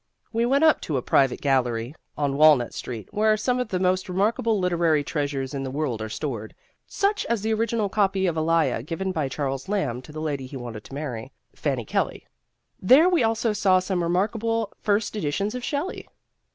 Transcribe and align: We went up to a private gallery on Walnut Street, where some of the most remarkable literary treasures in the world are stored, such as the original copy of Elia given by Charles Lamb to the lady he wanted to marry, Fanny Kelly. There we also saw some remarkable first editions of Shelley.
We 0.33 0.47
went 0.47 0.63
up 0.63 0.81
to 0.81 0.97
a 0.97 1.01
private 1.03 1.41
gallery 1.41 1.93
on 2.17 2.35
Walnut 2.35 2.73
Street, 2.73 3.07
where 3.13 3.37
some 3.37 3.59
of 3.59 3.67
the 3.67 3.79
most 3.79 4.09
remarkable 4.09 4.57
literary 4.57 5.03
treasures 5.03 5.53
in 5.53 5.61
the 5.61 5.69
world 5.69 6.01
are 6.01 6.09
stored, 6.09 6.55
such 6.87 7.23
as 7.27 7.43
the 7.43 7.53
original 7.53 7.87
copy 7.87 8.25
of 8.25 8.35
Elia 8.35 8.81
given 8.81 9.11
by 9.11 9.29
Charles 9.29 9.69
Lamb 9.69 10.01
to 10.01 10.11
the 10.11 10.19
lady 10.19 10.47
he 10.47 10.57
wanted 10.57 10.85
to 10.85 10.95
marry, 10.95 11.31
Fanny 11.55 11.85
Kelly. 11.85 12.25
There 12.81 13.07
we 13.07 13.21
also 13.21 13.53
saw 13.53 13.77
some 13.77 14.01
remarkable 14.01 14.73
first 14.81 15.15
editions 15.15 15.53
of 15.53 15.63
Shelley. 15.63 16.07